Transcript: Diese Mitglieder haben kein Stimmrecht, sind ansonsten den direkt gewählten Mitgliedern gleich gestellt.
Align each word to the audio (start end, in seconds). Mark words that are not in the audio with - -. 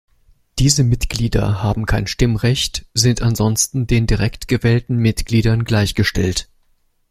Diese 0.57 0.83
Mitglieder 0.83 1.61
haben 1.61 1.85
kein 1.85 2.07
Stimmrecht, 2.07 2.87
sind 2.95 3.21
ansonsten 3.21 3.85
den 3.85 4.07
direkt 4.07 4.47
gewählten 4.47 4.95
Mitgliedern 4.97 5.63
gleich 5.63 5.93
gestellt. 5.93 6.49